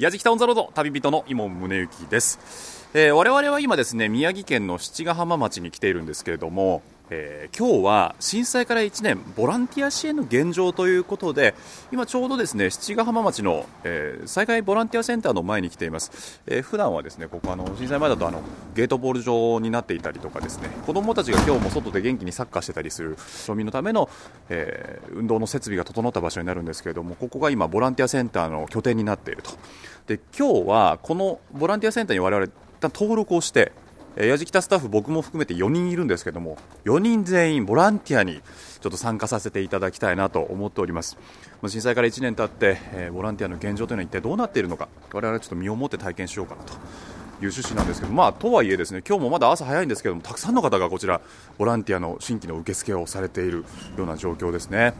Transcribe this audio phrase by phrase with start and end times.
[0.00, 6.80] 矢敷タウンザロード旅人の伊門宗行です、えー我々は今ですね宮城県の七ヶ浜町に来ているんですけれども、
[7.10, 11.54] えー今日は震災から1年ボランティア支援の現状ということで
[11.92, 18.42] 今ちょうどですね七ヶ浜町の、えー災害ボランティアセンターの前に来ています、えー普段はですねここあの震災前だとあの
[18.74, 24.08] ゲートボール場になっていたりとかですね子どもたちが今日も外で元気にサッカーしてたりする庶民のための、
[24.48, 29.50] えー運動の設備が整った場所になるんですけれどもここが今ボランティアセンターの拠点になっていると。
[30.06, 33.72] で今日はこのボランティアセンターに我々一旦登録をして
[34.16, 38.40] えー矢敷田スタッフ僕も含めて4人いるんですけども4人全員ボランティアに
[38.80, 41.18] ちょっと参加させていただきたいなと思っております。
[41.66, 46.78] 震災から1年経って、えーボランティアの現状というのは一体どうなっているのか我々はちょっと身をもって体験しようかなという
[47.50, 51.20] 趣旨なんですけど、まあ、とはいえですね今日もまだ朝早いんですけどもたくさんの方がこちら
[51.58, 53.64] ボランティアの新規の受付をされている
[53.96, 54.94] ような状況ですね。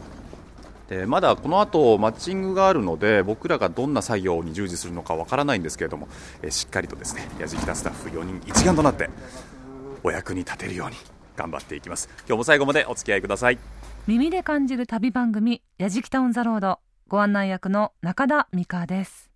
[0.91, 6.09] でまだこの後マッチングがあるので僕らがどんな作業に従事するのかわからないんですけれども、
[6.43, 9.09] えしっかりとですね矢敷田スタッフ4人一丸となって
[10.03, 10.97] お役に立てるように
[11.37, 12.09] 頑張っていきます。
[12.27, 13.59] 今日も最後までお付き合いください。
[14.09, 19.31] 耳で感じる旅番組「やじきタウン・ザ・ロード」ご案内役の中田美香です。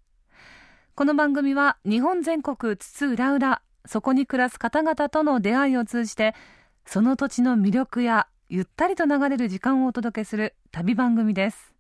[0.97, 6.34] この番組は日本全国津々浦々そこに暮らす方々との出会いを通じて
[6.84, 11.73] その土地の魅力やゆったりと流れる時間をお届けする旅番組です。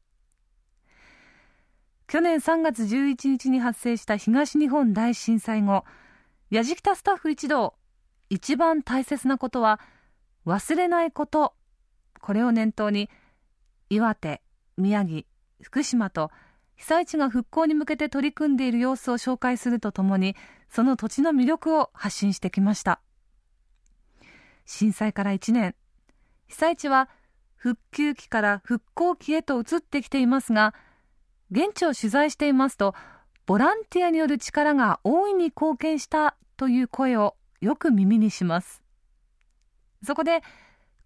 [2.06, 5.84] 去年3月11日に発生した東日本大震災後
[6.50, 7.74] やじきたスタッフ一同
[8.30, 9.80] 一番大切なことは
[10.46, 11.54] 忘れないこと。
[12.20, 13.10] これを念頭に
[13.90, 14.40] 岩手、
[14.78, 15.24] 宮城、
[15.60, 16.30] 福島と
[16.76, 20.34] 被災地が復興に向けて取り組んでいる様子を紹介するとともに
[20.70, 23.00] その土地の魅力を発信してきました。
[24.64, 25.74] 震災から1年。
[26.46, 27.08] 被災地は
[27.56, 30.74] 復旧期から復興期へと移ってきていますが
[31.50, 32.94] 現地を取材していますと
[33.46, 38.82] ボランティアによる力が大いに貢献したという声をよく耳にします。
[40.02, 40.42] そこで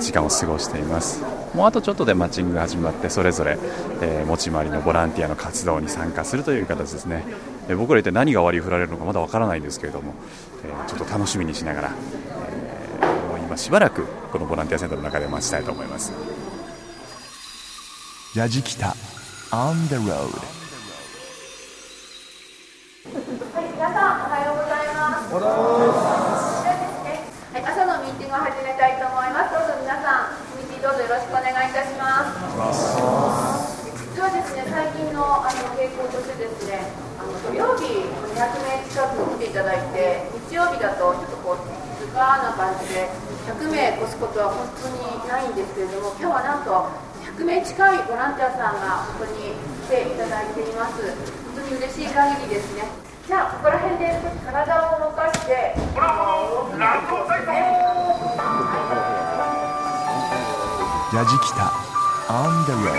[0.00, 1.22] 時間を過ごしています。
[1.54, 3.58] もうあとちょっとでマッチングが始まってそれぞれ、
[4.00, 7.24] え持ち回りのボランティアの活動に参加するという形ですね、
[7.68, 10.14] えー僕ら一体何が割り振られるのかまだわからないんですけれども、
[10.64, 11.90] えちょっと楽しみにしながら、
[13.02, 16.12] えもう今しばらくこのボランティアセンターの中で待ちたいと思います。
[18.36, 18.94] やじきた
[19.50, 20.60] on the road
[23.52, 25.19] はい、皆さんおはようございます。
[25.30, 26.66] おはようございます。
[26.66, 29.54] はい、朝のミーティングを始めたいと思います。
[29.54, 32.34] どうぞ皆さん、ミーティングどうぞよろしくお願いいたしま
[32.74, 33.78] す。
[34.10, 36.82] 実はですね、最近のあの傾向としてですね、
[37.14, 43.06] あの土曜日200名近く来ていただいて、日曜日だとちょっとこう静かな感じで
[43.46, 46.90] 100名越すことは本当にないんですけれども、今日はなんと
[47.38, 49.54] 100名近いボランティアさんがここに
[49.86, 51.06] 来ていただいています。
[51.54, 52.82] 本当に嬉しい限りですね。
[53.30, 54.10] じゃあ、ここら辺で
[54.42, 54.58] 体
[54.90, 57.06] を動かして、ブラボー、ラッ
[61.14, 61.70] やじきた。
[62.26, 62.90] On the road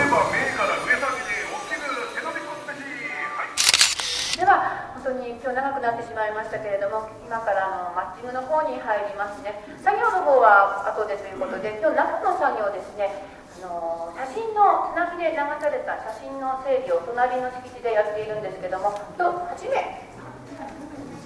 [4.39, 9.59] では、本当に今日長くなってしまいましたけれども、今からあのマッチングの方に入りますね。
[9.83, 13.27] 作業の方は後でということで、今日中の作業ですね、
[13.59, 20.10] あの写真の津波で流された写真の整理を隣の敷地でやっているんですけどもと8名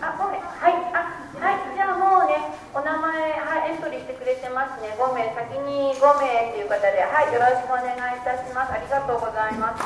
[0.02, 0.74] あ5名はい。
[0.92, 0.98] あ
[1.40, 1.76] はい。
[1.76, 2.36] じゃあもうね
[2.74, 4.96] お名前、はい、エントリーしてくれてますね。
[5.00, 8.74] 5名先に5名という方ではいよろしくお願いいたします。
[8.74, 9.84] ありがとうございます。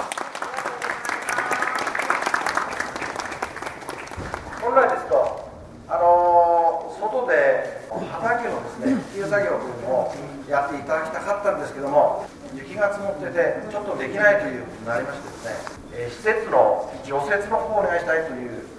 [4.61, 5.49] 本来ですと
[5.87, 10.13] あの外で畑のですね復旧作業というのを
[10.49, 15.51] やっていただきたかったんですけども雪が積もっててちょっとできないということになりましてですね、
[15.93, 18.78] えー施設の除雪の方をお願いしたいという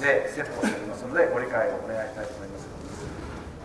[0.00, 2.68] でセットしておりますのでご理解をお願いしたいと思います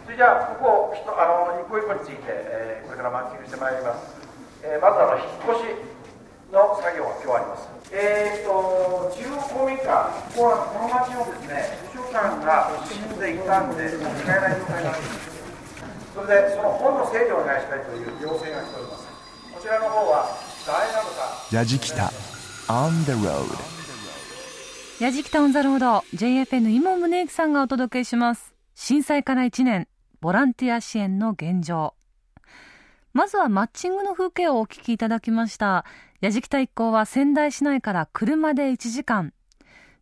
[0.05, 4.13] それじゃあここひとあの一個一個について、えーこれからマッチングしてまいります、
[4.61, 5.95] えーまずあの引っ越し
[6.53, 7.67] の作業が今日あります。
[7.91, 15.35] えー、と中央公民館、こここの町をですね、図書館が死んでいたんで、使えない状態なんです。
[16.13, 19.07] それで、その本の整理をお願いしたいという要請が来ております。
[19.55, 22.11] こちらの方は、大なのか、やじきた
[22.67, 23.74] On the road
[25.01, 28.55] やじきたオンザロード JFN 今宗行さんがお届けします。
[28.75, 29.89] 震災から1年
[30.21, 31.95] ボランティア支援の現状。
[33.11, 35.83] まずはマッチングの風景をお聞きいただきました。
[36.21, 39.33] やじきた一行は仙台市内から車で1時間。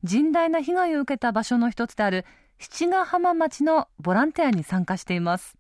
[0.06, 2.24] 甚大な被害を受けた場所の一つである
[2.60, 5.57] 七ヶ浜町のボランティアに参加しています。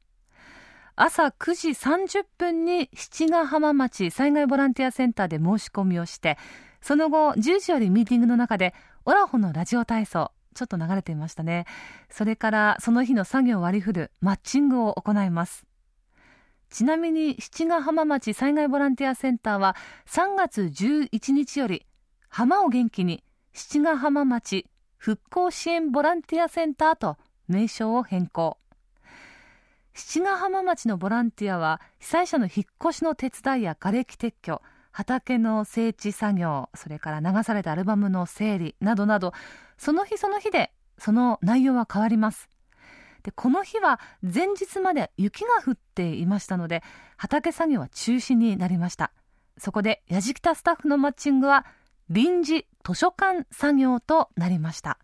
[0.95, 6.37] 朝9時30分に七ヶ浜町災害ボランティアセンターで申し込みをして
[6.83, 11.65] その後10時よりミーティングの中でオラホのラジオ体操ちょっと流れていましたね。
[12.09, 15.65] それからその日の作業を割り振るマッチングを行います。
[16.69, 19.75] ちなみに七ヶ浜町災害ボランティアセンターは
[20.07, 21.85] 3月11日より
[22.29, 23.23] 浜を元気に
[23.53, 24.65] 七ヶ浜町
[24.97, 27.17] 復興支援ボランティアセンターと
[27.47, 28.57] 名称を変更。
[29.93, 34.61] 七ヶ浜町のボランティアは被災者の引っ越しの手伝いや瓦礫撤去
[34.93, 39.33] 畑の整地作業それから流されたアルバムの整理などなど
[39.77, 42.47] その日その日でその内容は変わります。
[43.23, 46.83] でこの日は前日まで雪が降っていましたので
[47.17, 49.11] 畑作業は中止になりました。
[49.57, 51.65] そこでやじきたスタッフのマッチングは
[52.09, 54.99] 臨時図書館作業となりました。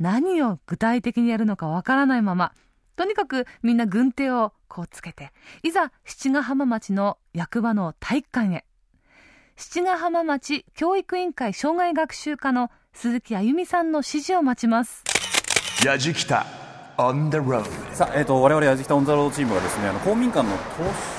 [0.00, 2.52] 何を具体的にやるのかわからないまま
[2.96, 8.64] とにかくみんな軍手をこうつけていざ七ヶ浜町の役場の体育館へ
[9.60, 15.02] 七ヶ浜町教育委員会障害学習課の鈴木あゆみさんの指示を待ちます。
[15.84, 16.46] やじきた
[16.96, 20.58] On the road さあ、えー、と我々やじきたオンザロードチームがですねあの公民館の図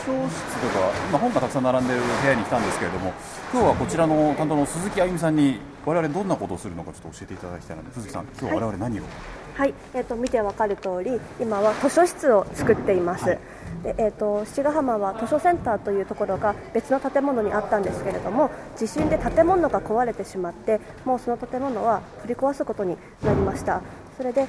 [0.06, 3.14] 書室とか今本がたくさん並んでいる部屋に来たんですけれども
[3.52, 9.12] 今日はこちらの担当の鈴木あゆみさんに我々どんなことをするのかちょっと教えていただきたいので鈴木さん今日は我々何を、はい、
[9.94, 13.38] えっ、と見てわかる通り、今は図書室を作っています。
[13.84, 23.82] でえっ、と七ヶ浜は図書センターというところが別の建物にあったんですけれども、地震で建物が壊れてしまって、もうその建物は取り壊すことになりました。
[24.18, 24.48] それで。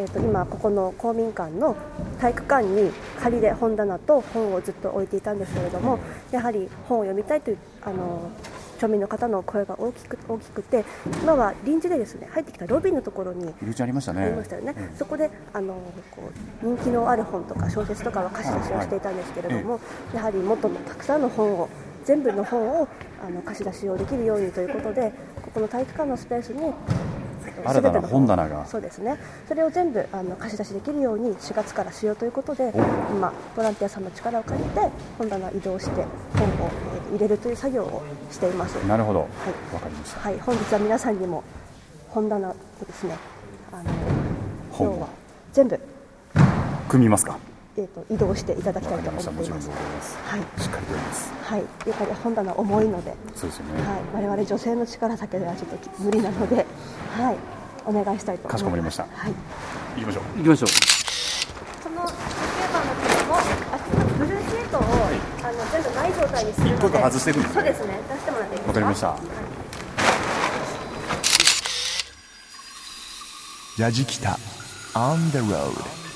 [0.00, 1.74] えー、と今、ここの公民館の
[2.20, 5.98] 体育館に仮で本棚と本をずっと置いていたんですけれども
[6.30, 8.30] やはり本を読みたいというあの
[8.78, 10.84] 町民の方の声が大きく大きくて
[11.22, 14.22] 今は臨時でですね入ってきたロビーのところに入り口ありましたね。
[14.22, 15.74] ありましたよね、ええそこであの
[16.10, 16.30] こ
[16.62, 19.80] う人気のある本とか小説とかは貸し出しをしていたんですけれども、
[20.14, 21.68] やはり元のたくさんの本を
[22.04, 22.88] 全部の本を
[23.24, 26.72] あの貸し出しをできるようにということでここの体育館のスペースに
[27.64, 28.66] 新たな本棚が。
[28.66, 29.18] そうですね。
[29.48, 32.72] それを全部あの貸し出しできるように4月からしようということで
[33.10, 34.80] 今ボランティアさんの力を借りて
[35.18, 36.04] 本棚移動して
[36.36, 38.74] 本をえー入れるという作業をしています。
[38.86, 39.20] なるほど。
[39.20, 39.30] わ、は
[39.78, 39.80] い。
[39.80, 40.20] かりました。
[40.20, 41.42] はい、本日は皆さんにも
[42.08, 43.16] 本棚をですね
[43.72, 43.90] あの
[44.70, 45.08] 今日は
[45.52, 45.80] 全部、
[46.88, 47.38] 組みますか
[47.78, 57.36] えー、と移動していただきたいと思っていますはい、しっかりとやりますはい、やっぱり本棚重いので、そうですよね、はい、我々女性の力だけではちょっと無理なので、はい、
[57.86, 59.32] お願いしたいと思いますかしこまりましたはい
[59.94, 60.68] 行きましょう行きましょう
[61.84, 63.78] このペーパーの紙も、あ
[64.18, 68.68] ブルーシートを、あの全部ない状態にするので、外していくんですねそうですね、出してもらっていいですか。
[68.68, 69.16] わかりましたは
[73.78, 74.36] いやじきた
[74.94, 76.07] On the road えー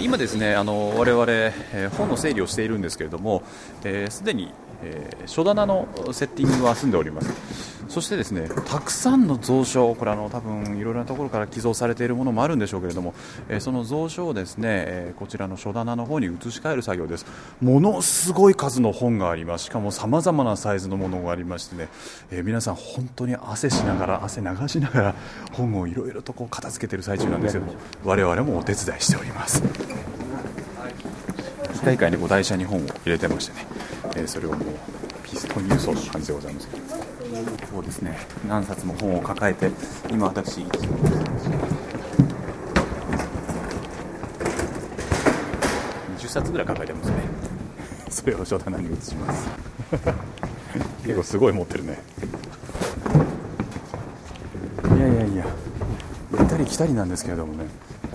[0.00, 3.42] 今ですねあの我々、本の整理をしているんですけれども
[3.84, 4.52] えーすで、に、
[4.82, 7.75] え書棚のセッティングは済んでおります。
[7.88, 13.14] そしてですねたくさんの蔵書これあの多分いろいろなところから寄贈されているものもあるんでしょうけれども、
[13.48, 17.26] えーその蔵書をですね、えーこちらの書棚の方に移し替える作業です。
[17.60, 19.64] ものすごい数の本があります。
[19.64, 21.88] しかもさまざまなサイズのものがありましてね、
[22.30, 25.14] えー皆さん本当に汗しながら汗流しながら
[25.52, 27.74] 本をいろいろとこう片付けている最中なんですけども
[28.04, 29.62] 我々もお手伝いしております。
[31.74, 33.66] 機械界にこう台車に本を入れてましてね、
[34.16, 34.60] えーそれをもう
[35.22, 37.05] ピストン輸送という感じでございます
[37.70, 38.16] そうですね。
[38.48, 39.70] 何冊も本を抱えて
[40.10, 40.60] 今私
[46.16, 47.16] 20冊ぐらい抱えてますね。
[48.08, 49.48] それを書棚に移します。
[51.04, 51.98] 結構すごい持ってるね。
[54.96, 55.44] いやいやいや
[56.38, 57.66] 行ったり来たりなんですけれどもね。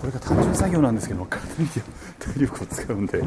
[0.02, 1.68] これが単純作業なんですけど体に
[2.18, 3.22] 体力を使うんで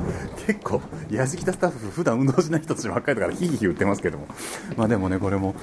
[0.45, 4.27] 結構やじきたスタッフ普段運動しない人たちばっかりだからヒーヒー言ってますけども。
[4.77, 5.55] まあでもねこれも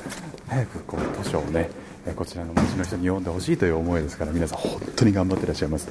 [0.47, 1.69] 早くこう図書をね
[2.15, 5.89] こちらの町の人に読んでほしいという思いですから皆さん本当に頑張ってらっしゃいます。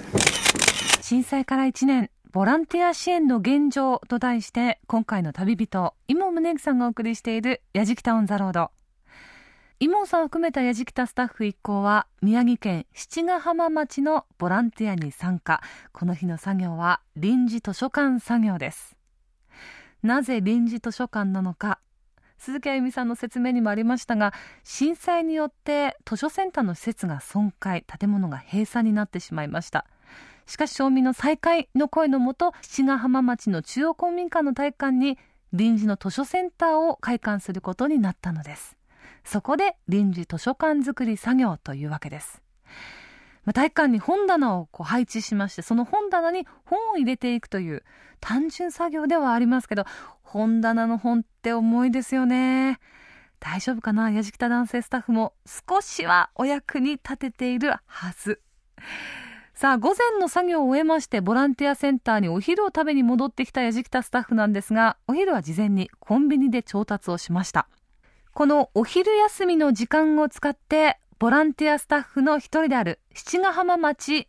[1.02, 8.70] 震災から1年ボランティア支援の現状と題して今回の旅人伊門宗行さんがお送りしている「やじきたオン・ザ・ロード」
[9.82, 15.62] 伊門さんを含めたやじきたスタッフ一行は宮城県七ヶ浜町のボランティアに参加。
[15.92, 18.94] この日の作業は臨時図書館作業です。
[20.02, 21.80] なぜ臨時図書館なのか。
[22.36, 24.34] 鈴木あゆみさんの説明にもありましたが
[24.64, 29.86] 震災によって図書センターの施設が損壊建物が閉鎖になってしまいました。
[30.44, 35.16] しかし町民の再開の声のもと七ヶ浜町の中央公民館の体育館に
[35.54, 38.76] 臨時の図書センターを開館することになったのです。
[39.24, 42.42] そこで臨時図書館作り作業というわけです。
[43.54, 47.82] 体育館に本棚をこう配置しましてその本棚に本を入れていくという
[48.20, 49.84] 単純作業ではありますけど
[50.22, 52.78] 本棚の本って重いですよね。
[53.40, 54.10] 大丈夫かな？
[54.10, 58.40] やじきた男性スタッフも少しはお役に立てているはず。
[59.54, 67.68] さあ午前の作業を終えましてボランティアセンターにお昼を食べに戻ってきたやじきたスタッフなんですがお昼は事前にコンビニで調達をしました。
[68.32, 74.28] このお昼休みの時間を使ってボランティアスタッフの一人である七ヶ浜町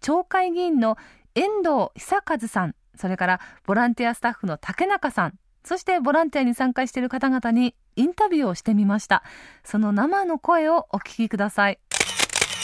[0.00, 0.96] 町会議員の
[1.34, 9.24] 遠藤久和さんそれからボランティアスタッフの竹中さんそしてボランティアに参加している方々にインタビューをしてみました。
[9.64, 11.80] その生の声をお聞きください。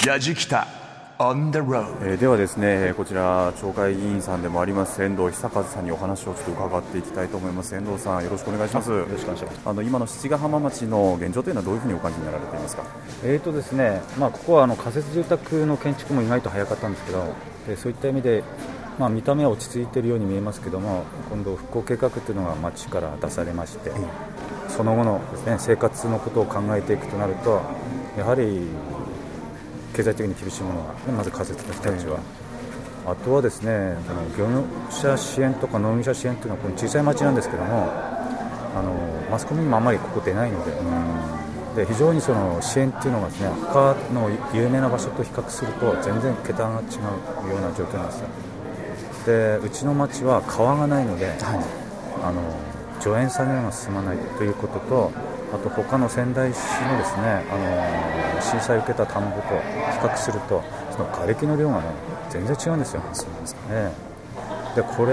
[0.07, 0.69] やじきた。
[0.69, 0.92] on the road
[1.23, 7.77] えーではですねこちら町会議員さんでもあります遠藤久和さんにお話をちょっと伺っていきたいと思います。
[7.77, 8.91] 遠藤さんよろしくお願いします。
[8.91, 9.61] よろしくお願いします。
[9.65, 12.83] あの今の七ヶ浜町の現状というのはどういうふうにお感じになられていますか？
[13.23, 17.25] えーとですねまあ、ここはあの仮設住宅の建築も意外と早かったんですけど
[17.69, 18.43] でそういった意味で、
[18.99, 23.93] まあ、見た目は落ち着いているように見えますけども今度、復興計画というのが町から出されまして、
[24.67, 27.63] その後のです、ね、生活のことを考えていくとなると
[28.19, 28.67] やはり
[29.95, 32.19] 経済的に厳しいものが、ね、まず仮設の人たちは。
[33.05, 38.93] あとはですねその業者支援とか農業者支援というのはこの小さい町なんですけどもあの
[39.29, 40.73] マスコミにもあまりここ出ないので。
[41.75, 46.99] で非常にその支援っていうのがですね他の有名な場所と比較すると全然桁が違
[47.49, 48.29] うような状況なんですよ。
[49.25, 51.33] でうちの町は川がないので、
[52.23, 52.43] あの
[53.01, 55.13] 除塩作業が進まないということと
[55.53, 61.85] あと他の仙台市のですねあの震災を受けた田んぼと比較するとその瓦礫の量がね
[62.31, 63.03] 全然違うんですよ。
[63.71, 64.13] ええ
[64.75, 65.13] でこれ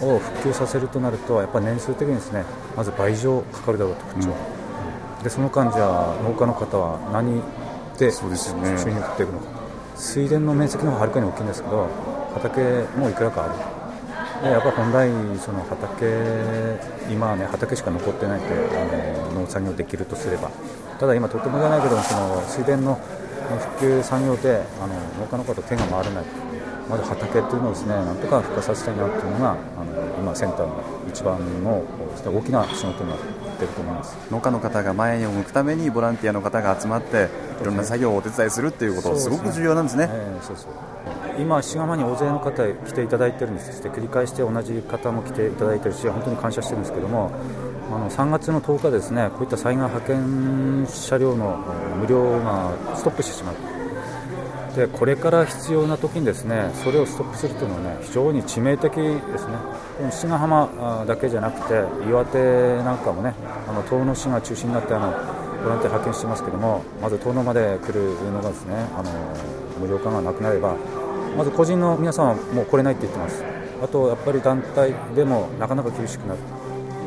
[0.00, 2.44] を復旧させるとなるとやっぱり年数的にですね
[2.76, 4.34] まず倍以上かかるだろうとこっちは、
[5.22, 7.40] でその間じゃあ農家の方は何
[7.96, 9.46] で収入を食っていくのか。
[9.94, 11.88] 水田の面積の方がはるかに大きいんですけど
[12.34, 13.54] 畑もいくらかある。
[13.54, 13.73] で
[14.50, 16.06] やっぱ本来その畑
[17.10, 20.50] 今はね畑しか残ってないとあの農作業できるとすれば。
[20.98, 22.98] ただ今とてもじゃないけどその水田の
[23.58, 26.24] 復旧産業であの農家の方手が回らない。
[26.88, 29.56] まず畑っていうのをですねなんとか復活させたいなっていうのがあの
[30.18, 31.82] 今センターの一番の
[32.26, 33.18] 大きな仕事になっ
[33.56, 34.16] てると思います。
[34.30, 37.30] 農家の方が前を向くためにボランティアの方が集まって
[37.62, 40.08] いろんな作業をお手伝いするっていうことすごく重要なんですね。
[40.10, 43.72] ええそうそう今、滋賀間に大勢の方来ていただいてるんです。
[43.72, 47.30] そして繰り返して同じ方も来ていただいてるし本当に感謝してるんですけども
[47.90, 51.58] あの3月の10日ですねこういった災害派遣車両の
[51.98, 53.54] 無料がストップしてしまう
[54.76, 59.54] でこれから必要な時にですねそれをストップするというのはね非常に致命的ですね。
[59.96, 62.38] この七ヶ浜だけじゃなくて岩手
[62.82, 63.34] なんかもね
[63.68, 65.12] あの遠野市が中心になってあの
[65.62, 69.10] ボランティア派遣してますけどもまず遠野まで来るのがですねあの
[69.78, 70.74] 無料化がなくなれば
[71.36, 73.42] まず個人の皆さんはもう来れないって言ってます。
[73.82, 76.40] あとやっぱり団体でもなかなか厳しくなる。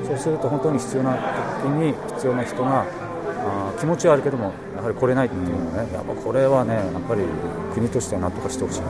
[0.05, 1.13] そうすると本当に必要な
[1.61, 5.93] 時に必要な人があ気持ちはあるけどもやはり来れないっていうのはね。
[5.93, 7.23] やっぱこれはねやっぱり
[7.73, 8.87] 国としてはなんとかしてほしいな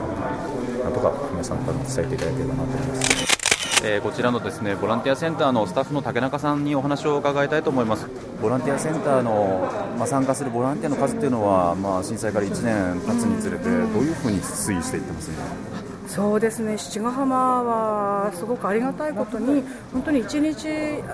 [0.84, 3.37] なんとか皆さんから伝えていただければなと思います。
[3.84, 8.08] えーこちらのですねボランティアセンターのスタッフの竹中さんにお話を伺いたいと思います。
[8.42, 16.78] ボランティアセンターの、まあ、参加するボランティアの数というのは、まあ、震災から1年経つにつれてどういうふうに推移していってますそうですね。
[16.78, 19.62] 七ヶ浜はすごくありがたいことに
[19.92, 20.66] 本当に一日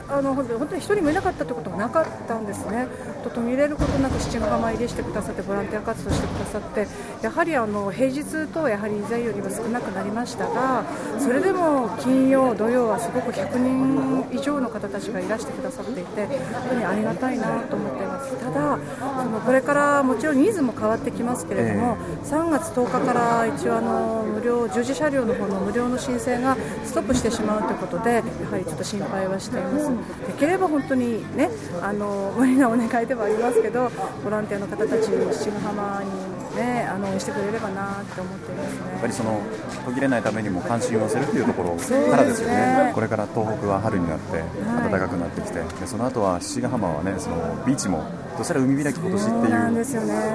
[0.09, 2.87] あの本当に一人もいなかったということがなかったんですね。
[3.25, 6.87] と途切れることなく七ヶ浜入りしてくださってボランティア活動してくださって
[7.23, 10.85] やはりあの平日とやはり以前よりは少なくなりましたが
[11.19, 18.37] それでも金曜、土曜はすごく100人以上の方たちがいらしてくださっていて本当にありがたいなと思っています。
[18.37, 18.79] ただ
[19.23, 29.89] そのこれからもちろん人数も変わってきますけれども、えー、3月10日から一応あの無料十字車両の方の無料の申請がストップしてしまうということでやはりちょっと心配はしています。
[30.27, 31.49] できれば本当にね
[31.81, 33.91] あの無理なお願いではありますけど
[34.23, 38.91] ボランティアの方たち七ヶ浜にねあの応援してくれればなって思っていますね。
[38.93, 39.41] やっぱりその
[39.87, 41.77] 途切れないためにも関心を寄せるというところ
[42.11, 47.37] からですよね、ね、これから東北は春になって暖かくなってきて、はい、でその後は七ヶ浜はねその
[47.67, 48.05] ビーチも
[48.37, 49.41] どうしたら海開き今年っていう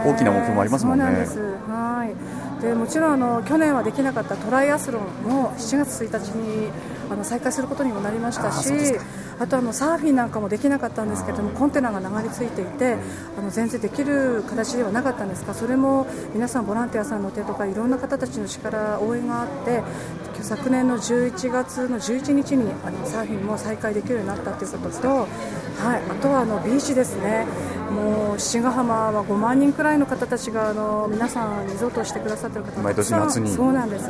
[0.10, 1.06] 大きな目標もありますもんね。
[1.06, 6.70] はいでもちろんあの去年はできなかったトライアスロンも7月1日に
[7.10, 8.70] あの再開することにもなりましたし
[9.40, 12.98] あとあのサーフィンなんかもできなかったんですけどもコンテナが流れ着いていて
[13.38, 19.82] あの全然できる形ではなかったんですがそれも皆さんボランティアさんの手とかいろんな方たちの力応援があって
[20.42, 25.28] 昨年の11月の11日にあのサーフィンも再開できるようになったということと、はい、
[26.10, 27.46] あとはあのビーチですね。
[27.90, 33.50] もう七ヶ浜は5万人くらいの方たちがあの皆さんリゾートをしてくださっている方毎年夏に。
[33.50, 34.10] そうなんです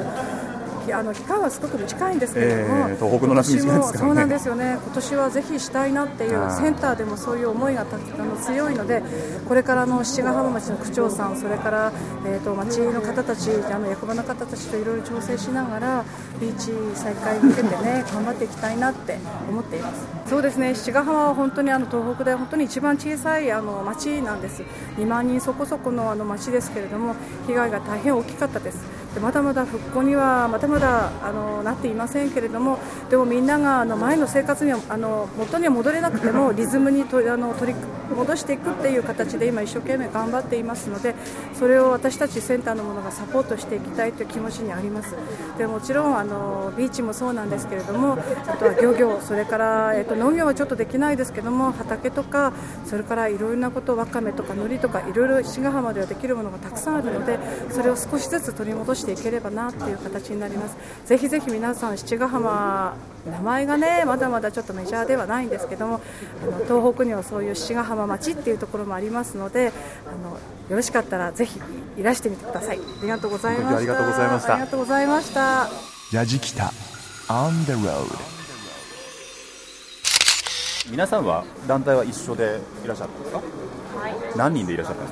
[0.94, 4.78] あの期間はすごく短いんですけれども、えー、東北の夏短いですから、ね、そうなんですよね。
[4.82, 7.86] 今年はぜひしたいなっていうセンターでもそういう思いがあ
[8.24, 9.04] の強いので
[9.48, 11.92] これからの七ヶ浜町の区長さんそれから、
[12.26, 16.06] えーと、町の方たちあの役場の方たちといろいろ調整しながら
[16.40, 19.18] ビーチ再開に向けてね 頑張っていきたいなって
[19.50, 20.08] 思っています。
[20.30, 20.76] そうですね。
[20.76, 24.64] 七ヶ浜は本当にあの東北で本当に一番小さいあの町なんです。
[24.98, 27.16] 2万人そこそこのあの町ですけれども
[27.48, 28.78] 被害が大変大きかったです
[29.14, 37.80] でまだまだ復興にはまだまだあのなっていませんけれどもでもみんながあの前の生活にはあの元には戻れなくてもリズムにとあの取り
[38.16, 41.16] 戻していくっていう形で今一生懸命頑張っていますので
[41.54, 45.16] それを私たちセンターのものがサポートしていきたいという気持ちにあります。
[45.58, 48.18] でもちろんあのビーチもそうなんですけれども
[48.48, 52.54] あとは漁業それから、えっと、農業はちょっとできないですけども畑とか
[52.86, 57.40] それからいろいろなことわかめとか海苔とかいろいろ志賀浜ではできるものがたくさんあるので
[57.72, 60.76] それを少しずつ取り戻していければなっていう形になります。
[61.06, 62.96] ぜひぜひ皆さん七ヶ浜
[63.30, 66.02] 名前がねまだまだちょっとメジャーではないんですけども
[66.42, 69.72] あの東北にはそういう志賀浜町っていうところもありますので
[70.08, 70.32] あの
[70.70, 71.60] よろしかったらぜひ
[71.98, 72.80] いらしてみてください。
[72.80, 73.78] ありがとうございました。
[73.78, 74.54] ありがとうございました。
[74.54, 75.70] ありがとうございました。
[76.12, 76.72] 矢じきた
[77.28, 78.40] On the road.
[80.90, 83.46] 皆さんは団体は一緒でいらっしゃったんですか、はい、
[84.36, 85.06] 何人でいらっしゃったん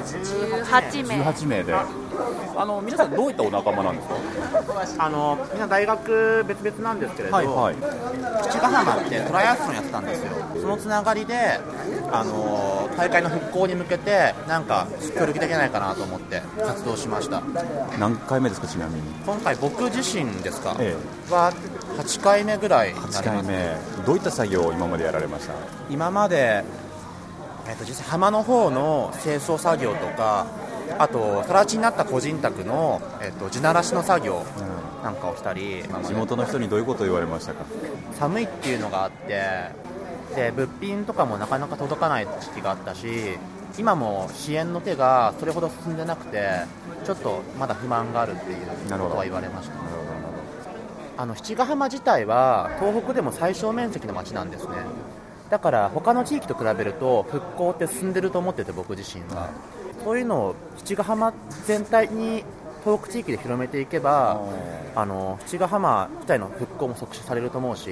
[0.00, 1.22] ですか？18名。
[1.22, 1.74] 18名で。
[2.56, 4.14] あの皆さんどういったお仲間なんですか？
[5.04, 7.76] あのみんな大学別々なんですけれど、はいはい、
[8.46, 10.32] 七ヶ浜ってトライアスロンやってたんですよ。
[10.60, 11.58] そのつながりで
[12.12, 14.86] あの大会の復興に向けてなんか
[15.18, 17.42] 協力できないかなと思って活動しました。
[17.98, 19.02] 何回目ですかちなみに？
[19.26, 20.94] 今回僕自身ですか、え
[21.28, 21.52] え、は
[21.98, 23.76] 8回目ぐらいになります、8回目。
[24.06, 25.54] どういった作業を今までやられました？
[25.90, 26.62] 今まで
[27.66, 30.46] えー、と実際浜の方の清掃作業とか
[30.98, 34.44] あと更地になった個人宅の、えーと、地ならしの作業
[35.02, 37.64] なんかをしたり、うん、地元の人にどういうことを言われましたか？
[38.12, 39.70] 寒いっていうのがあって
[40.34, 43.38] で物品とかもなかなか届かない時期があったし
[43.78, 46.48] 今も支援の手がそれほど進んでなくて
[47.04, 48.58] ちょっとまだ不満があるっていう
[48.90, 49.74] ことは言われました。
[51.16, 54.74] あの七ヶ浜自体は東北でも最小面積の町なんですね
[55.54, 59.50] だから他の地域と比べると復興って進んでると思ってて僕自身は。
[60.02, 61.32] そういうのを七ヶ浜
[61.64, 62.42] 全体に
[62.84, 64.40] 東北地域で広めていけば
[64.96, 67.90] あの七ヶ浜自体の復興も促進されると思うし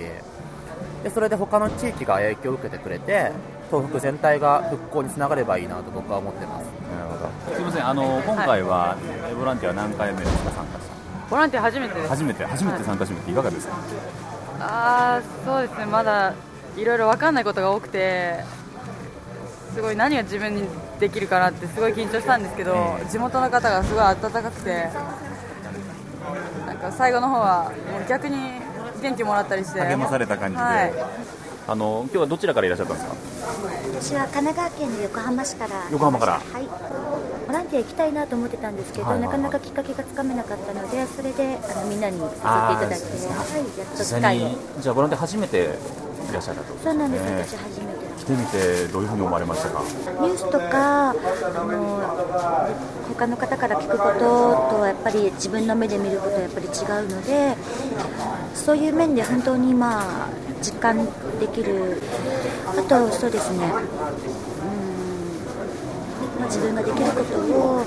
[1.05, 3.31] でそれで他の地域が影響を受けてくれて
[3.71, 6.65] 東北全体が復興につながればいいなと僕は思ってます。
[6.65, 7.55] なるほど。
[7.55, 7.87] すみません。
[7.87, 8.97] あの今回は、
[9.39, 10.95] ボランティア何回目ですか参加した
[11.31, 12.09] ボランティア初めてです。
[12.09, 12.45] 初めて。
[12.45, 13.75] 初めて参加してみていかがですか、
[14.59, 15.87] ああそうですね。
[15.87, 16.35] まだ
[16.77, 18.45] いろいろ分かんないことが多くて
[19.75, 20.65] すごい何が自分に
[21.01, 24.89] できるかなってすごい緊張したんですけど、地元の方がすごい温かくて
[26.67, 27.73] なんか最後の方は
[28.09, 28.37] 逆に
[29.03, 30.93] 元気もらったりして励まされた感じで、はい、
[31.67, 33.15] あの今日はどちらからいらっしゃったんですか？
[34.03, 35.89] 私は神奈川県の横浜市から。
[35.91, 36.33] 横浜から。
[36.33, 36.67] はい。
[37.47, 44.49] ボランティア行きたいなと思ってたんですけど、はいはいはい、なかなかきっかけがつかめなかったのでそれであのみんなに誘っていただいて、はい、やっと機会を。
[44.81, 45.79] じゃあボランティア初めて
[46.31, 49.83] いらっしゃったと、そうなんです、私初めて来てみてどういうふうに思われましたか？
[50.21, 52.01] ニュースとかあの
[53.09, 54.27] 他の方から聞くことと
[54.81, 56.73] はやっぱり自分の目で見ることはやっぱり違う
[57.09, 57.57] ので
[58.55, 60.29] そういう面で本当にまあ
[60.63, 61.05] 実感
[61.41, 62.01] できる。
[62.67, 63.65] あとそうですね。
[63.67, 63.71] うん、
[66.39, 67.85] まあ、自分ができることを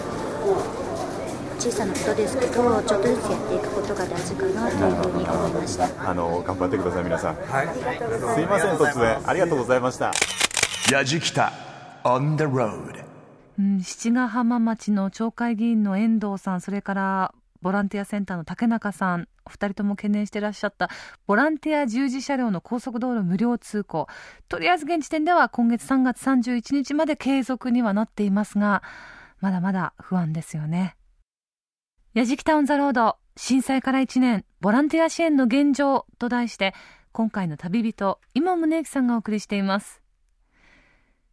[1.65, 6.09] 小さなことですけどちょっとずつやっていくことが大事かなというふうに思いました。
[6.09, 7.35] あの頑張ってください皆さん。
[7.37, 7.67] はい。
[8.35, 9.27] すいません突然。
[9.27, 10.11] ありがとうございました
[10.91, 11.51] やじきた
[12.03, 13.03] on the road
[13.57, 20.91] うん、七ヶ浜町の町会議員の遠藤さんそれからボランティアセンターの竹中さんお二人とも懸念していらっしゃった
[21.25, 24.07] ボランティア従事車両の高速道路無料通行。
[24.49, 28.83] とりあえず現時点では今月3月31日まで継続にはなっていますが
[29.41, 30.95] まだまだ不安ですよね
[32.15, 36.73] やじきタウンザロード震災から1年ボランティア支援の現状と題して
[37.11, 40.01] 今回の旅人今宗行さんがお送りしています。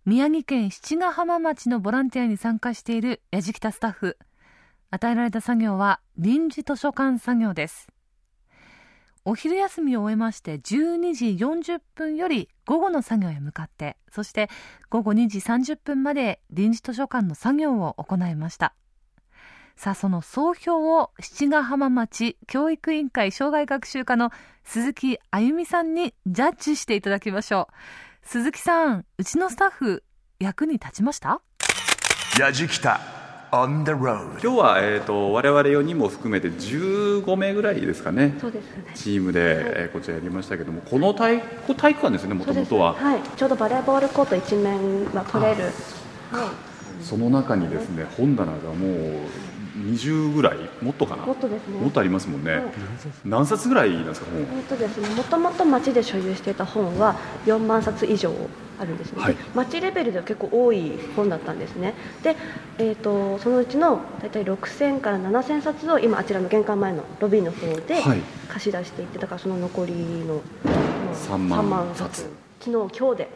[0.05, 4.18] 宮城県七ヶ浜町のボランティアに参加しているやじきたスタッフ。
[4.90, 7.87] 与えられた作業は臨時図書館作業です。
[9.25, 14.51] お昼休みを終えまして12時40分より午後の作業へ向かってそして
[14.90, 18.75] 午後2時30分まで臨時図書館の作業を行いました。
[19.77, 24.31] さあその総評を七ヶ浜町教育委員会障害学習課の
[24.65, 27.75] 鈴木あゆみさんにジャッジしていただきましょう。
[28.23, 30.05] 鈴木さんうちのスタッフ
[30.39, 31.41] 役に立ちました？
[32.39, 33.01] やじきた。
[33.51, 38.35] On the road 今日は、えーと、我々4人も含めて15名ぐらいですかね。
[38.41, 38.93] そうですね。
[38.95, 49.21] チームで、はい、えー、こちらやりましたけどもこの体こ体育館ですねもともとは、はい、ちょうどバレーボールコート一面は取れる、はい、その中にですね本棚がもう
[49.77, 50.59] 20ぐらい？
[50.83, 51.25] もっとかな？
[51.25, 51.81] もっとですね。
[51.81, 52.65] もっとありますもんね、はい、
[53.25, 54.41] 何冊ぐらいなんですか本？
[54.41, 58.33] えっとですねもともと町で所有していた本は4万冊以上
[58.79, 61.95] あるんですね、はい、町レベルでは結構多い本だったんですね。
[62.23, 62.37] で、
[62.79, 68.03] えーと、そのうちの大体6000から7000冊を今あちらの玄関前のロビーの方で
[68.49, 70.41] 貸し出していてだからその残りの、
[71.15, 72.31] 3万冊。
[72.61, 73.29] 昨日今日で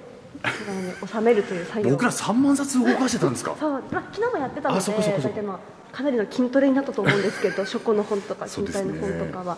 [1.06, 1.90] 収めるという作業。
[1.90, 3.56] 僕ら3万冊動かしてたんですか？
[3.58, 5.58] そう、まあ、昨日もやってたので大体まあ
[5.96, 9.56] かなりの筋トレになったと思うんですけど 書庫の本とか身体の本とかは。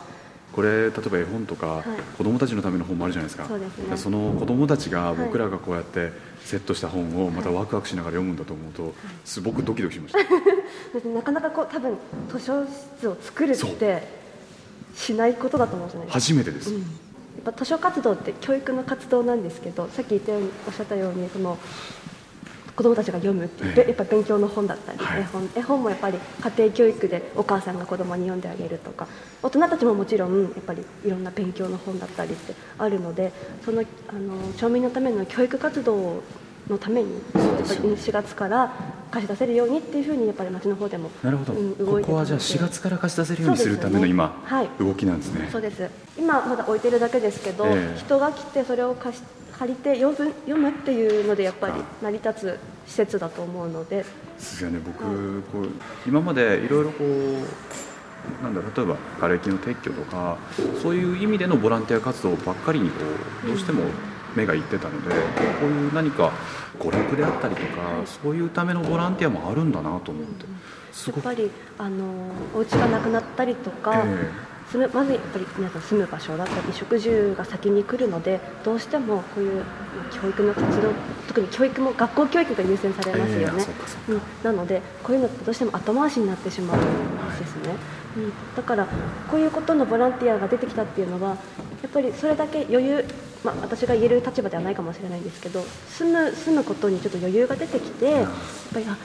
[0.51, 1.85] これ例えば絵本とか、はい、
[2.17, 3.45] 子供たちのための本もあるじゃないですか。
[3.47, 6.11] そうです、ね、その子供たちが僕らがこうやって
[6.43, 10.19] セットした本をまたワクワクしながら読むんだと思うとすごくドキドキしました、
[11.11, 11.97] なかなかこう多分
[12.33, 12.65] 図書
[12.99, 14.03] 室を作るって
[14.97, 16.07] しないことだと思うんですね。
[16.09, 16.85] 初めてです、うん、や
[17.41, 21.59] っぱ図書活動って教育の活動なんですけどさっき言ったようにおっしゃったようにその
[22.79, 26.19] 子どもたちが読むっていう、やっぱ勉強の本だったり、絵本絵本もやっぱり
[26.57, 29.09] 家庭教育でお母さんが子供に読んであげるとか
[29.43, 33.33] 大人たちももちろんやっぱりいろんな勉強の本だったりってあるので
[33.65, 36.23] そのあの町民のための教育活動
[36.69, 38.73] のためにやっぱり4月から
[39.11, 45.49] 貸し出せるようにっていうふうにやっぱり町の方でもなるほど、うん、動いてここはじゃあ4月から貸し出せるようにするための今、はい、動きなんですね。
[45.51, 45.91] そうです。
[46.17, 49.23] 今まだ置いてるだけですけど、えー、人が来てそれを貸し
[49.59, 54.05] 借りて読む読むっていうのでやっぱり成り立つ施設だと思うので。
[54.05, 54.05] で
[54.39, 54.79] すよね。
[54.85, 55.69] 僕、うん、こう
[56.07, 60.39] 今までいろいろこうなんだ例えば瓦礫の撤去とか
[60.81, 62.97] そういう意味でのボランティア活動ばっかりにこ
[63.45, 63.85] うどうしても
[64.37, 65.17] 目がいってたので、こ
[65.63, 66.33] ういう何か
[66.79, 70.45] 娯楽であったりとか、そういうためのボランティアもあるんだなと思って、
[71.11, 72.05] やっぱりあの
[72.55, 79.65] お家がなくなったりとか、えー住むまずやっぱり皆さん住む場所だったり食住が先に来るのでどうしてもこういう
[80.11, 80.93] 教育の活動
[81.27, 83.65] 特に教育も学校教育が優先されますよね、
[84.09, 87.77] えー、うん、なのでこういうのってどうしても後回しになってしまうんですね、
[88.17, 88.87] うん、だから
[89.31, 91.31] こういうことのボランティアが出てきたっていうのは
[91.83, 93.05] やっぱりそれだけ余裕
[93.45, 98.31] まあ、私が言える立場ではないかもしれないんですけど住む住むことにちょっと余裕が出てきてやっ
[98.73, 98.97] ぱりあ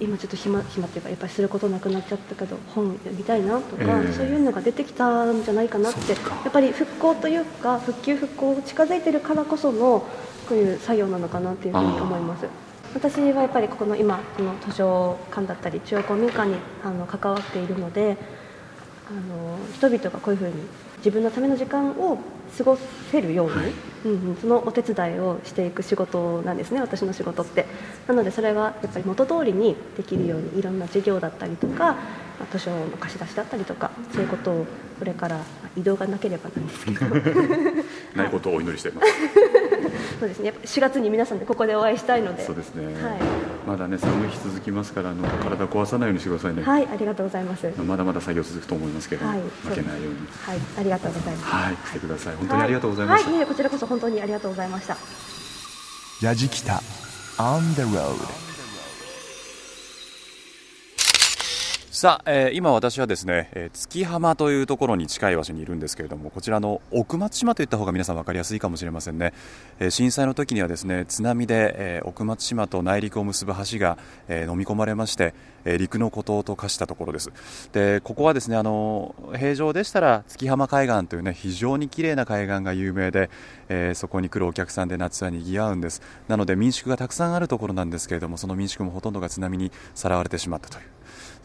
[0.00, 10.06] 今ちょっと暇暇っていうかやっぱりすることなくなっちゃったけど本読みたいなとか、えー、そういうのが出てきたんじゃないかなってやっぱり復興というか復旧復興近づいてるからこその
[10.48, 12.46] こういう作業なのかなっていうふうに思います。
[12.94, 18.16] 私はやっぱりここの今この図書館だったり中央公民館にあの関わっているので
[19.10, 20.54] あの人々がこういうふうに
[20.98, 22.18] 自分のための時間を
[22.56, 22.78] 過ご
[23.10, 23.72] せるように、はい、
[24.04, 27.66] うんうん、そのお手伝いをしていく仕事なんですね私の仕事って。
[28.06, 31.96] なのでそれはやっぱり元通りにできるようにいろんな授業だったりとか
[32.52, 34.66] 図書の貸し出しだったりとかそういうことを
[34.98, 35.40] これから
[35.76, 37.06] 移動がなければなんですけど。
[38.14, 39.08] ないことをお祈りしています。
[40.20, 40.54] そうですね。
[40.64, 42.42] 4月に皆さんでここでお会いしたいので。
[42.44, 42.94] そうですね、はい、
[43.66, 46.62] まだね寒い日続きますからあの体壊さないようにしてくださいね。
[46.62, 47.72] はいありがとうございます。
[47.82, 50.18] まだまだ作業続くと思いますけど、はい、負けないように。
[50.44, 51.44] はいありがとうございます。
[51.46, 52.36] はい来てください。
[52.36, 54.96] 本当にありがとうございました、はい、いえこちらこそ本当にありがとうございました。
[56.22, 56.80] やじきた。
[57.38, 58.45] On the road
[61.96, 69.32] さあ、えー今私はですね、えー月浜というところに近い場所にいるんですけれどもこちらの奥松島といった方が皆さん分かりやすいかもしれませんね、
[69.78, 73.96] えー震災の時にはですね津波で、え奥松島と内陸を結ぶ橋が、
[74.28, 75.32] え飲み込まれまして、
[75.64, 77.32] え陸の孤島と化したところです。
[77.72, 83.30] でここはですねあの平常でしたら月浜海岸というね非常に綺麗な海岸が有名で、
[83.70, 86.02] えそこに来るお客さんで夏は賑わうんです。
[86.28, 90.95] なので民宿がたくさんあるところなんですけれどもその民宿もほとんどが津波にさらわれてしまったという。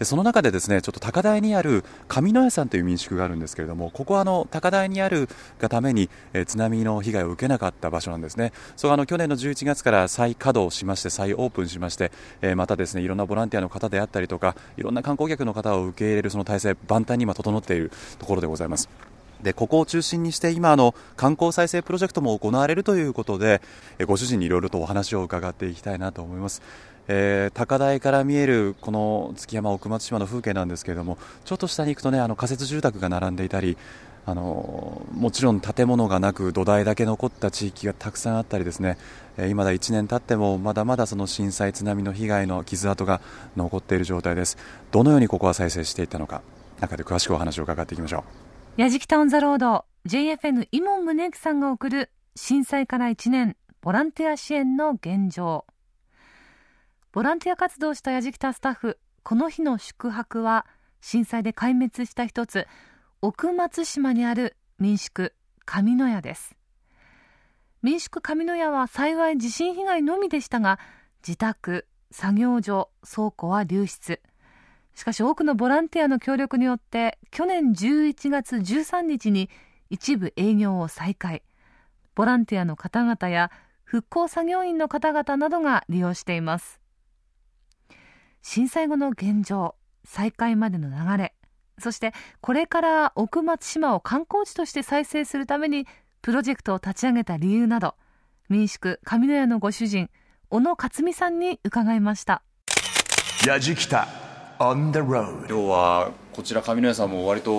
[0.02, 8.52] でその中でですねちょっと高台にある上野屋さんという民宿があるんですけれどもここはあの高台にあるがために、え津波の被害を受けなかった場所なんですね。
[8.76, 12.12] それあの去年の11月から再稼働しまして再オープンしまして、
[12.42, 18.90] えまたですねいろんなボランティアの方であったりとかいろんな観光客の方を受け入れるその体制万端に今整っているところでございます。
[19.44, 23.62] でここを中心にして今あの観光再生プロジェクトも行われるということで
[24.00, 26.62] えご主人にいろいろとお話を伺っていきたいなと思います、
[27.08, 33.78] えー高台から見えるこの月山奥松島の風景なんですけれどもちょっと下に行くとねあの仮設住宅が並んでいたり
[34.26, 38.98] あのもちろん建物がなく土台だけ残った地域がたくさんあったりですね、
[39.38, 43.22] えー今だ1年経ってもまだまだその震災津波の被害の傷跡が
[43.58, 44.58] 残っている状態です。
[44.92, 46.42] どのようにここは再生していったのか
[46.80, 48.24] 中で詳しくお話を伺っていきましょ
[48.78, 48.82] う。
[48.82, 55.66] やじきたオンザロード JFN 伊門宗行さんが送る震災から1年ボランティア支援の現状。
[57.14, 60.66] ボランティア活動したやじきたスタッフこの日の宿泊は
[61.02, 62.68] 震災で壊滅した一つ
[63.22, 65.34] 奥松島にある民宿
[65.66, 66.56] 上野屋です。
[67.82, 70.80] 民宿上野屋は幸い地震被害のみでしたが
[71.28, 74.22] 自宅作業所倉庫は流出。
[74.96, 79.50] しかし多くのボランティアの協力によって去年11月13日に
[79.90, 81.44] 一部営業を再開。
[82.16, 83.52] ボランティアの方々や
[83.84, 86.81] 復興作業員の方々などが利用しています。
[88.42, 91.34] 震災後の現状再開までの流れ
[91.80, 95.88] そしてこれから奥松島を観光地として再生するために
[96.22, 97.96] プロジェクトを立ち上げた理由など
[98.50, 100.10] 民宿上野屋のご主人
[100.50, 102.44] 小野克美さんに伺いました。
[105.48, 107.52] 今日はこちら上野屋さんも割と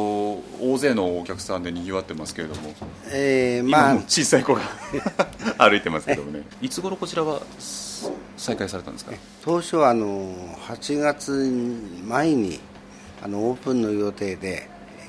[0.60, 2.72] 大勢のお客さんで賑わってますけれども、
[3.10, 4.60] えーまあ今も小さい子が
[5.58, 6.42] 歩いてますけどもね。
[6.60, 7.40] いつ頃こちらは
[8.42, 9.12] 再開されたんですか？
[9.44, 10.34] 当初はあの
[10.68, 11.30] 8月
[12.06, 12.58] 前に
[13.22, 14.68] あのオープンの予定で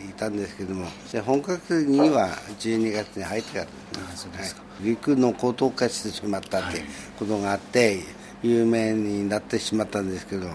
[0.09, 4.45] いたんですけどもで本格的には12月に入ってからは
[4.81, 4.85] い。
[4.85, 6.81] 陸の高等化してしまったって
[7.17, 7.99] ことがあって、
[8.41, 10.47] 有名になってしまったんですけど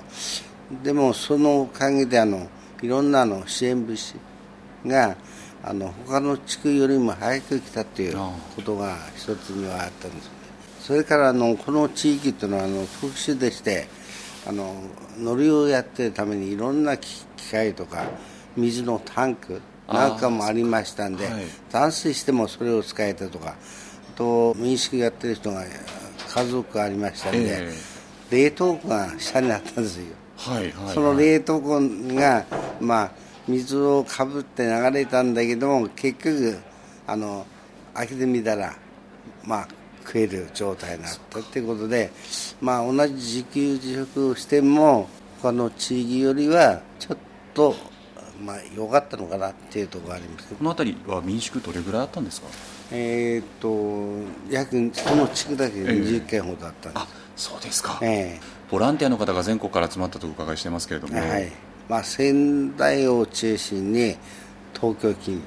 [0.82, 2.48] でもそのおかげであの
[2.82, 4.14] いろんなあの支援物資
[4.86, 5.16] が
[5.64, 8.16] あの他の地区よりも早く来たという
[8.54, 10.30] ことが一つにはあったんです
[10.88, 13.88] それからあのこの地域というのはあの特殊でして
[14.46, 14.74] あの
[15.18, 18.05] 乗りをやってるためにいろんな機機械とか
[18.57, 21.44] 水のタンクなんかもありましたんで、はい。
[21.70, 27.72] 断水してもそれを使えたとかあと民宿やってる人が家族ありましたんで、え
[28.31, 30.07] 冷凍庫が下にあったんですよ。
[30.38, 31.81] はいはいその冷凍庫
[32.14, 32.46] が、
[32.81, 33.11] まあ、
[33.46, 36.59] 水をかぶって流れたんだけども結局
[37.07, 37.46] あの
[37.92, 38.74] 開けてみたら、
[39.44, 39.68] まあ、
[40.09, 42.11] 食える状態になったっていうことで、
[42.62, 45.07] まあ、同じ自給自足をしても
[45.42, 47.18] 他の地域よりはちょっ
[47.53, 47.75] と、
[48.42, 50.49] まあ、良かったのかなっていうところがあります。
[50.55, 52.49] この辺りは民宿どれぐらいあったんですか？
[52.90, 57.01] えーっと約その地区だけで20軒ほどあったんで
[57.37, 58.40] す、そうですか、え
[58.71, 61.53] ボランティアの方が全国から集まったとお伺いしてますけれども、はい。
[61.88, 64.16] まあ、仙台を中心に
[64.75, 65.42] 東京近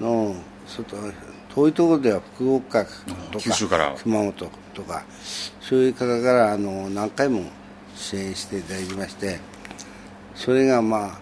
[0.00, 0.96] 辺の外
[1.54, 3.94] 遠いところでは福岡とか九州から。
[4.02, 4.32] 熊本
[4.78, 5.04] とか
[5.60, 7.42] そういう方からあの何回も
[7.96, 9.40] 支援していただきまして
[10.34, 11.18] それがまあ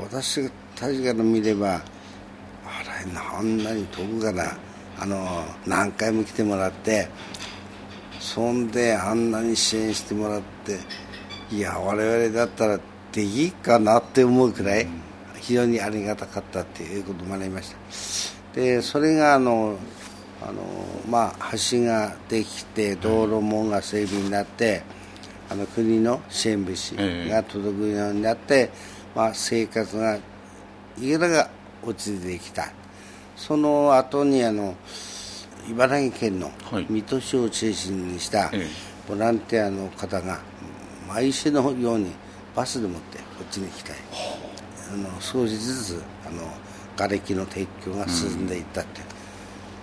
[0.00, 1.80] 私たちから見ればあ
[2.82, 4.56] れあんなに遠くから
[4.98, 7.08] あの何回も来てもらって
[8.18, 10.78] そんであんなに支援してもらって
[11.54, 12.80] いや我々だったら
[13.12, 14.88] できっかなって思うくらい
[15.40, 19.76] 非常にありがたかったっていうこともありましたでそれがあの
[20.42, 20.62] あの、
[21.08, 24.82] まあ、橋ができて道路網が整備になって
[25.50, 28.70] あの国の支援物資が届くようになって、
[29.14, 30.16] まあ、生活が
[31.00, 31.50] いくらが
[31.82, 32.72] 落ちてきた。
[33.36, 34.76] その後にあの
[35.68, 36.50] 茨城県の
[36.88, 38.50] 水戸市を中心にした
[39.08, 40.40] ボランティアの方が
[41.08, 42.12] 毎週のように
[42.54, 43.92] バスでもってこっちに来て
[44.92, 46.42] あの少しずつあの
[46.96, 48.84] 瓦礫の撤去が進んでいったっ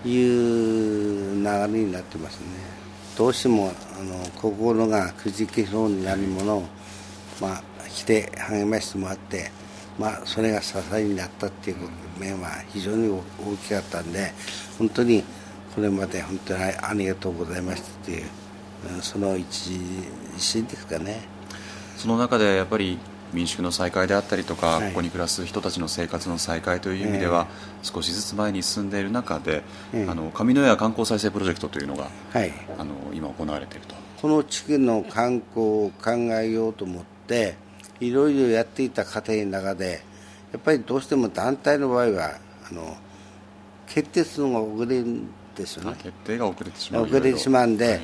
[0.04, 2.46] ていう流れになってますね。
[3.18, 6.64] どうしてもあの心がくじけそうになるものを、
[7.42, 9.52] まあ、来て励ましてもらって、
[10.00, 11.78] まあ、それが支えになったっていう
[12.18, 13.22] 面は非常に大
[13.58, 14.32] きかったんで
[14.80, 15.24] 本当に
[15.76, 18.26] これまで本当にありがとうございましたっていう
[19.02, 19.80] その一
[20.38, 21.22] 心ですかね
[21.98, 22.98] その中でやっぱり
[23.34, 27.48] 民宿の再開であったりとか、はい、ここに暮らす人たちの生活の再開という意味では、
[27.82, 29.64] えー、少しずつ前に進んでいる中で、
[29.94, 33.96] えー、あの上野屋観光再生プロジェクトというのが、はい、あの今行われていると。
[34.22, 37.56] この地区の観光を考えようと思って
[38.00, 40.04] いろいろやっていた過程の中で
[40.52, 42.36] やっぱりどうしても団体の場合は
[42.70, 42.98] あの
[43.88, 45.96] 決定するのが遅れるんですよね。
[45.98, 47.04] 決定が遅れてしまう。
[47.04, 48.02] 遅れてしまうんで、はい、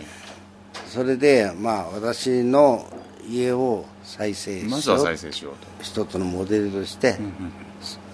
[0.87, 2.85] それでまあ私の
[3.29, 4.71] 家を再生しよう。
[4.71, 5.67] まずは再生しようと。
[5.81, 7.17] 一つのモデルとして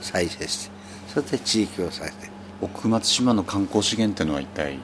[0.02, 0.72] 再生して
[1.14, 2.30] そして地域を再生。
[2.62, 4.78] 奥松島の観光資源というのは一体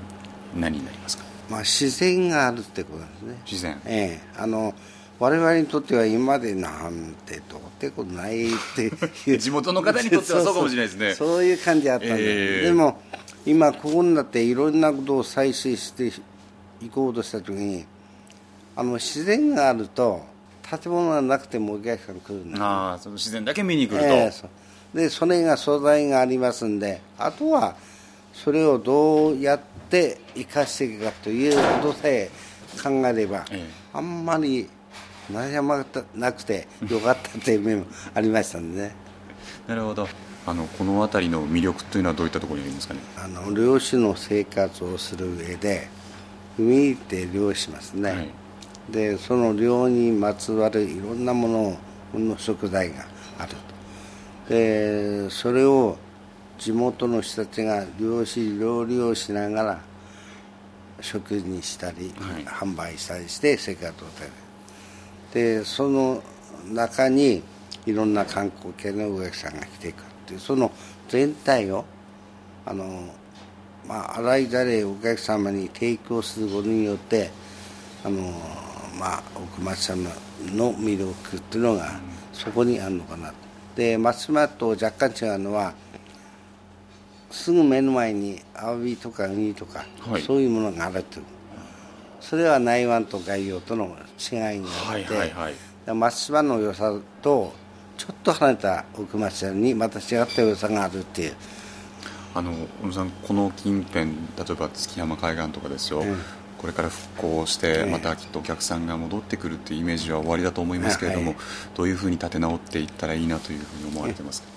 [0.55, 3.41] 何になりますか、まあ、自然があるってことですね。
[3.45, 3.81] 自然。
[3.85, 4.39] ええ。
[4.39, 4.73] あの
[5.19, 9.37] 我々にとっては今までなんてどうってことないっていう。
[9.39, 11.15] 地元の方にとってはそうかもしれないですね。
[11.19, 13.01] そういう感じあったんで、えー、でも
[13.45, 16.07] 今ここになっていろんなことを再生して
[16.81, 17.85] いこうとした時に
[18.79, 20.25] あの自然があると
[20.61, 24.47] 建物がなくてもお客さん来るああその自然だけ見に来ると、えー、そ
[24.93, 27.75] でそれが素材がありますんであとは
[28.31, 32.29] それをどうやって生かしていくかということさえ
[32.81, 34.69] 考えれば、えー、あんまり
[35.29, 38.95] 悩まなくてよかったという面もありましたんでね。
[39.67, 40.07] なるほど。
[40.47, 43.01] あのこの辺りの魅力というのはどういったところにありますかね？
[43.17, 45.89] あの漁師の生活をする上で
[46.57, 48.38] 海に行って漁しますね、はい
[48.91, 51.77] でその漁にまつわるいろんなもの
[52.13, 53.05] の食材が
[53.37, 53.49] ある
[54.47, 54.53] と。
[54.53, 55.97] でそれを
[56.57, 59.81] 地元の人たちが漁師料理をしながら
[61.01, 64.31] 食にしたり、はい、販売したりして生活を立てる。
[65.59, 66.23] でその
[66.67, 67.43] 中に
[67.85, 70.71] いろんな観光系のお客さんが来ていくっていうその
[71.07, 71.85] 全体を
[72.65, 73.13] あの
[73.87, 77.31] まあ洗いざれお客様に提供することによって
[78.03, 78.33] あの
[78.99, 80.11] まあ、奥松さんの
[80.73, 81.99] 魅力っていうのが
[82.33, 83.33] そこにあるのかな。
[83.75, 85.73] で松島と若干違うのは
[87.31, 91.25] すぐ目の前にアワビとかウニとか、はい、そういうものがあるという
[92.19, 97.53] それは内湾と外洋との違いになって、はいはいはい、松島の良さと
[97.97, 101.35] ちょっと離れた奥松さんにまた違った良さがあるっていう。
[102.35, 104.11] あの小野さんこの近辺例
[104.51, 106.17] えば月山海岸とかですよ、うん
[106.59, 111.35] これから復興してまたきっとお客さんが戻ってくるっていうイメージは終わりだと思いますけれども、
[111.73, 114.49] どういうふうに立て直っていったらいいなというふうに思われてますか？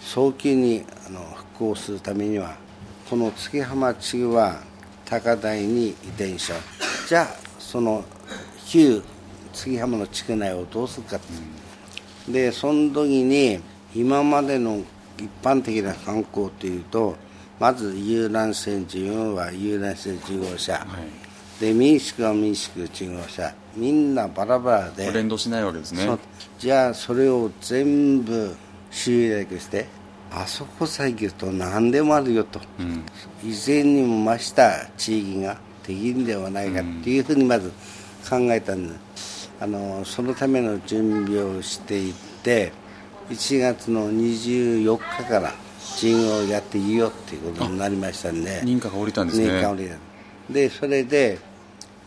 [0.00, 2.56] 早急にあの復興するためには
[3.08, 4.60] この月浜地区は
[5.04, 7.08] 高台に移転しよう。
[7.08, 7.28] じゃあ
[7.60, 8.04] その
[8.66, 9.00] 旧
[9.52, 11.20] 月浜の地区内をどうするか、
[12.26, 13.60] うん、でその時に
[13.94, 14.82] 今までの
[15.16, 17.14] 一般的な観光というと
[17.60, 21.25] まず遊覧船事業は遊覧船事業者、はい
[21.60, 25.12] で民宿は民宿1号車みんなバラバラで。
[25.12, 26.06] 連動しないわけですね。
[26.58, 28.56] じゃあそれを全部
[28.90, 29.86] 集約して
[30.30, 33.04] あそこさえ行くと何でもあるよと、うん、
[33.42, 37.70] 以前にも増した地域ができるんではないかっていうふうにまず
[38.28, 38.94] 考えたんで、
[39.60, 42.72] あのそのための準備をしていって
[43.30, 45.52] 1月の24日から
[45.96, 48.62] 事業をやっていいよっていうことになりましたんで。
[48.62, 49.46] 認可が下りたんですね。
[49.48, 49.96] 認可下りた
[50.52, 51.38] でそれで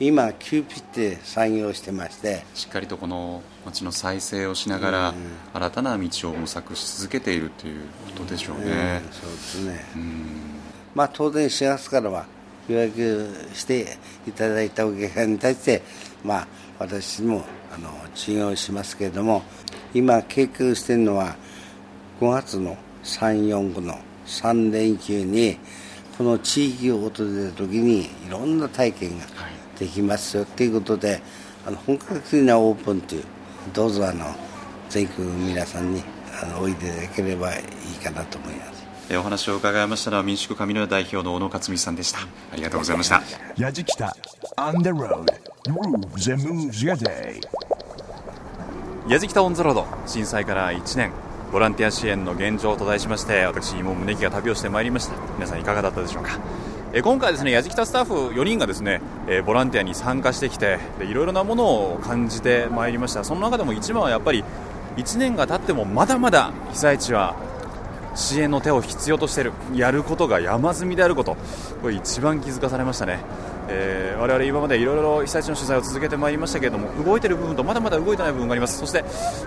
[0.02, 2.46] 今急ピッて作業してまして。
[2.54, 5.14] しっかりとこの町の再生をしながら、
[5.54, 7.82] 新たな道を模索し続けているという
[8.16, 9.86] ことでしょうね、うん、そうですね、
[10.96, 12.26] まあ当然4月からは
[12.70, 15.82] 予約していただいたお客さんに対して
[16.24, 19.44] まあ私もあの事業しますけれども
[19.94, 21.36] 今計画しているのは
[22.22, 25.58] 5月の345の3連休に
[26.18, 29.26] この地域を訪れた時にいろんな体験が
[29.80, 31.22] できますよということで
[31.66, 33.24] あの本格的なオープンという
[33.74, 34.26] どうぞあの
[34.90, 36.04] 全国皆さんに
[36.42, 38.80] あのおいでいただければいいかなと思います。
[39.12, 42.20] お話を伺いましたのは民宿上野代表の小野克美さんでした。
[42.54, 43.24] ありがとうございました。
[43.58, 44.16] 矢じきた
[44.58, 45.26] On the road.
[45.68, 47.40] Grooves and Moves Your Day.
[49.08, 51.12] 矢じきたオンザロード震災から1年。
[51.52, 55.16] ボランティア支援の現状と題しまして私も宗木が旅をしてまいりました。
[55.36, 56.38] 皆さんいかがだったでしょうか？
[56.92, 63.24] え今回ですね、やじきたスタッフ4人がですね、えボランティアに参加してきていろいろなものを感じてまいりました。
[63.24, 64.44] その中でも一番はやっぱり
[64.98, 67.36] 1年が経ってもまだまだ被災地は
[68.16, 69.52] 支援の手を必要としている。
[69.76, 71.38] やることが山積みであること。
[71.84, 73.20] これ一番気づかされましたね。
[73.68, 78.80] えー、我々今までいろいろ被災地の取材を続けてまいりましたけれども動いている部分とまだまだ動いてない部分があります。
[78.80, 79.04] そして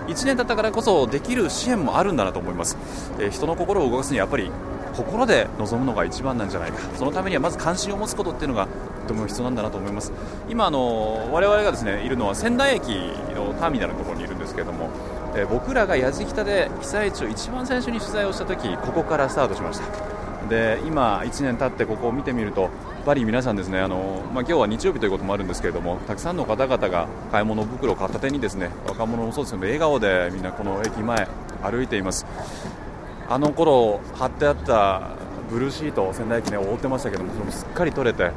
[0.07, 2.77] 1年経ったからこそできる支援もあるんだなと思います、
[3.19, 4.49] えー、人の心を動かすにはやっぱり
[4.95, 6.79] 心で臨むのが一番なんじゃないか。
[6.95, 8.67] そのためにはまず関心を持つことっていうのが
[9.07, 10.11] とても必要なんだなと思います。
[10.49, 12.89] 今あの我々がですねいるのは仙台駅
[13.35, 14.89] のターミナルのところにいるんですけれども、
[15.35, 20.13] え、僕らが矢敷北で被災地を一番最初に取材をした時ここからスタートしました。
[20.49, 22.71] で今1年経ってここを見てみるとやっ
[23.05, 31.27] ぱり皆さんですねあの、まあ、今日は日曜日ということもあるんですけれどもたくさんの方々が買い物袋を片手にですね若者もそうですけど笑顔でみんなこの駅前
[31.63, 32.25] 歩いています。
[33.29, 35.11] あの頃貼ってあった
[35.49, 38.31] ブルーシート仙台駅ね覆ってましたけどもそれもすっかり取れても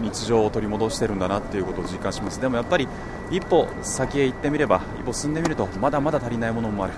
[0.00, 2.40] う日常を取り戻してるんだなっていうことを実感します。
[2.40, 2.88] でもやっぱり
[3.30, 6.94] 一歩先へ行ってみれば一歩進んでみるとまだまだ足りないものもある。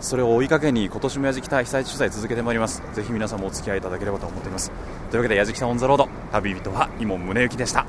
[0.00, 2.82] それを追いかけに今年もやじきた被災地取材続けてまいります。
[2.92, 4.70] ぜひ皆さんもお付き合いいただければと思っています。
[5.10, 6.08] というわけでやじきたオンザロード。
[6.30, 7.86] 旅人は伊門宗行でした。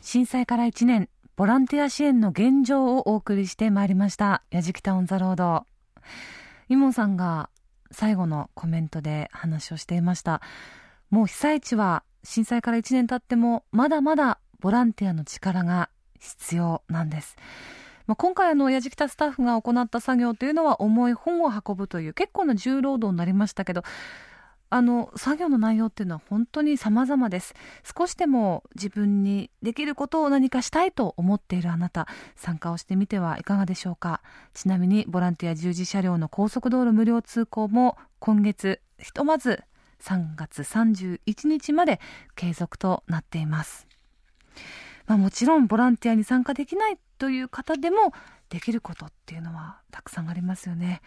[0.00, 1.08] 震災から1年。
[1.36, 4.42] ボランティア支援の現状をお送りしてまいりました。
[4.50, 5.66] やじきたオンザロード。
[6.70, 7.50] 伊門さんが
[7.90, 10.40] 最後のコメントで話をしていました。
[11.10, 17.36] もう被災地は震災から1年経ってもまだまだボランティアの力が必要なんです。
[18.06, 23.82] まあ、今回あのやじきたスタッフが行った作業というのは重い本を運ぶという結構な重労働になりましたけど
[24.68, 27.54] あの作業の内容っていうのは本当に様々です。
[27.96, 34.22] 少しでも自分にできることを何かしたいと思っているあなた参加をしてみてはいかがでしょうか。
[34.54, 39.62] ちなみにボランティア従事車両の高速道路無料通行も今月ひとまず
[40.02, 42.00] 3月31日まで
[42.34, 43.86] 継続となっています。
[45.06, 48.12] まあ、もちろんボランティアに参加できないという方でも
[48.48, 51.00] できることっていうのはたくさんありますよね。